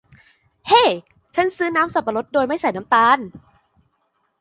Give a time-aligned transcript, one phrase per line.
[0.67, 0.85] เฮ้
[1.35, 3.19] ฉันซื้อน้ำสับปะรดโดยไม่ใส่น้ำตาล